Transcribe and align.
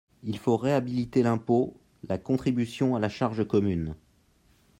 Il 0.23 0.39
faut 0.39 0.57
réhabiliter 0.57 1.21
l’impôt, 1.21 1.79
la 2.09 2.17
contribution 2.17 2.95
à 2.95 2.99
la 2.99 3.07
charge 3.07 3.47
commune. 3.47 3.93